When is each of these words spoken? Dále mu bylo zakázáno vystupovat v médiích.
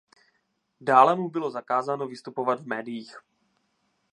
Dále 0.81 1.15
mu 1.15 1.29
bylo 1.29 1.51
zakázáno 1.51 2.07
vystupovat 2.07 2.59
v 2.61 2.67
médiích. 2.67 3.17